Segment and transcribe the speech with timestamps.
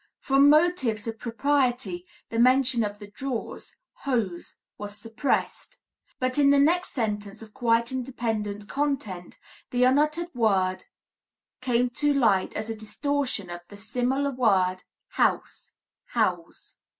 [0.21, 5.77] From motives of propriety, the mention of the drawers (Hose) was suppressed,
[6.19, 9.37] but in the next sentence of quite independent content
[9.69, 10.85] the unuttered word
[11.61, 15.73] came to light as a distortion of the similar word, house
[16.13, 16.79] (Hause).